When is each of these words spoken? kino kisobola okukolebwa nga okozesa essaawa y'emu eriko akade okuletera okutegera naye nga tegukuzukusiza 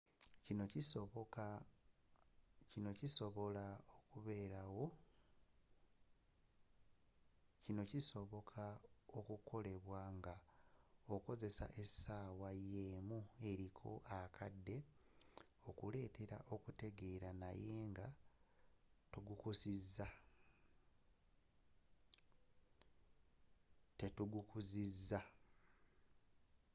kino 7.63 7.83
kisobola 7.89 8.65
okukolebwa 9.19 10.01
nga 10.17 10.35
okozesa 11.15 11.65
essaawa 11.83 12.49
y'emu 12.71 13.19
eriko 13.49 13.91
akade 14.19 14.77
okuletera 15.69 16.37
okutegera 16.55 17.29
naye 17.41 17.75
nga 17.91 18.07
tegukuzukusiza 24.07 25.19